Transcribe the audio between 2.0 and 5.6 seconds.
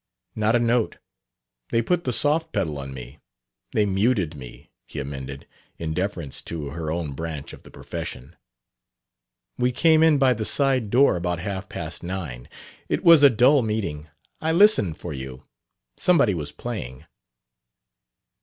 the soft pedal on me. They 'muted' me," he amended,